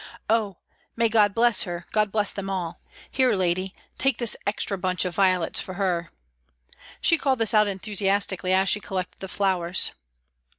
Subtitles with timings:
[0.41, 0.57] "Oh!
[0.95, 2.79] May God bless her, God bless them all!
[3.11, 6.09] Here, lady, take this extra bunch of violets for her."
[7.01, 9.91] She called this out enthusiastically, as she collected the flowers.